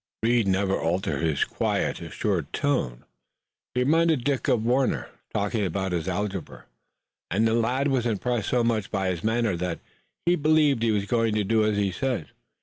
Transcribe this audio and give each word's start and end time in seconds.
Reed 0.23 0.47
never 0.47 0.75
altered 0.75 1.21
his 1.21 1.43
quiet, 1.45 2.01
assured 2.01 2.51
tone. 2.53 3.05
He 3.75 3.81
reminded 3.81 4.23
Dick 4.23 4.47
of 4.47 4.65
Warner, 4.65 5.09
talking 5.31 5.63
about 5.63 5.91
his 5.91 6.07
algebra, 6.07 6.65
and 7.29 7.47
the 7.47 7.53
lad 7.53 7.87
was 7.89 8.07
impressed 8.07 8.49
so 8.49 8.63
much 8.63 8.89
by 8.89 9.09
his 9.11 9.23
manner 9.23 9.55
that 9.57 9.77
he 10.25 10.35
believed 10.35 10.81
he 10.81 10.89
was 10.89 11.05
going 11.05 11.35
to 11.35 11.43
do 11.43 11.63
as 11.63 11.77
he 11.77 11.91
said. 11.91 12.29